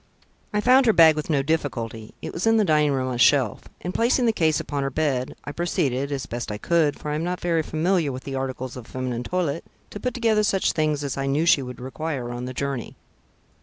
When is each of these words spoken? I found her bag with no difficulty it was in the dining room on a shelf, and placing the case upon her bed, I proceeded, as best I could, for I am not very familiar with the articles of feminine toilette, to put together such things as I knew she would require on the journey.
I 0.51 0.61
found 0.61 0.87
her 0.87 0.93
bag 0.93 1.15
with 1.15 1.29
no 1.29 1.43
difficulty 1.43 2.15
it 2.23 2.33
was 2.33 2.47
in 2.47 2.57
the 2.57 2.65
dining 2.65 2.91
room 2.91 3.09
on 3.09 3.13
a 3.13 3.17
shelf, 3.19 3.65
and 3.81 3.93
placing 3.93 4.25
the 4.25 4.33
case 4.33 4.59
upon 4.59 4.81
her 4.81 4.89
bed, 4.89 5.35
I 5.43 5.51
proceeded, 5.51 6.11
as 6.11 6.25
best 6.25 6.51
I 6.51 6.57
could, 6.57 6.97
for 6.97 7.11
I 7.11 7.13
am 7.13 7.23
not 7.23 7.39
very 7.39 7.61
familiar 7.61 8.11
with 8.11 8.23
the 8.23 8.33
articles 8.33 8.75
of 8.75 8.87
feminine 8.87 9.21
toilette, 9.21 9.65
to 9.91 9.99
put 9.99 10.15
together 10.15 10.41
such 10.41 10.71
things 10.71 11.03
as 11.03 11.17
I 11.17 11.27
knew 11.27 11.45
she 11.45 11.61
would 11.61 11.79
require 11.79 12.31
on 12.31 12.45
the 12.45 12.53
journey. 12.55 12.95